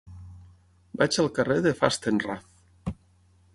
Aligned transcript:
Vaig 1.01 1.19
al 1.25 1.29
carrer 1.37 1.59
de 1.67 1.75
Fastenrath. 1.83 2.97